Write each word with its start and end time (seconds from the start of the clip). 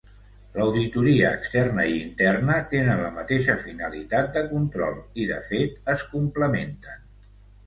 L'auditoria 0.59 1.33
externa 1.39 1.85
i 1.91 1.99
interna 2.05 2.55
tenen 2.71 3.01
la 3.03 3.11
mateixa 3.19 3.57
finalitat 3.67 4.33
de 4.39 4.43
control 4.55 4.99
i 5.25 5.29
de 5.35 5.39
fet 5.53 5.95
es 5.95 6.09
complementen. 6.17 7.07